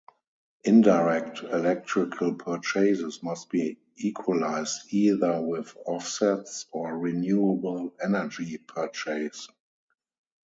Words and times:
Indirect 0.63 1.43
electrical 1.43 2.33
purchases 2.33 3.21
must 3.21 3.51
be 3.51 3.77
equalized 3.97 4.91
either 4.91 5.39
with 5.43 5.77
offsets, 5.85 6.65
or 6.71 6.97
renewable 6.97 7.93
energy 8.03 8.57
purchase. 8.57 9.47